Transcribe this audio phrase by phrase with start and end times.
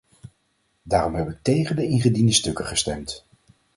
[0.83, 3.25] Daarom heb ik tegen de ingediende stukken gestemd.